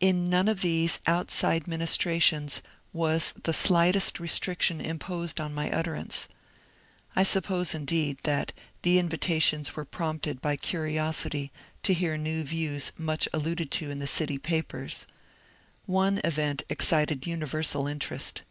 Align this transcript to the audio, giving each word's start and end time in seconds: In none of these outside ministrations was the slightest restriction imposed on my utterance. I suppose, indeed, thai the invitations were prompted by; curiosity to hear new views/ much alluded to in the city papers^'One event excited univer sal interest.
In 0.00 0.28
none 0.28 0.48
of 0.48 0.60
these 0.60 1.00
outside 1.06 1.66
ministrations 1.66 2.60
was 2.92 3.32
the 3.44 3.54
slightest 3.54 4.20
restriction 4.20 4.82
imposed 4.82 5.40
on 5.40 5.54
my 5.54 5.70
utterance. 5.70 6.28
I 7.16 7.22
suppose, 7.22 7.74
indeed, 7.74 8.18
thai 8.22 8.48
the 8.82 8.98
invitations 8.98 9.74
were 9.74 9.86
prompted 9.86 10.42
by; 10.42 10.56
curiosity 10.56 11.52
to 11.84 11.94
hear 11.94 12.18
new 12.18 12.42
views/ 12.44 12.92
much 12.98 13.28
alluded 13.32 13.70
to 13.70 13.90
in 13.90 13.98
the 13.98 14.06
city 14.06 14.38
papers^'One 14.38 15.06
event 16.22 16.64
excited 16.68 17.22
univer 17.22 17.64
sal 17.64 17.86
interest. 17.86 18.42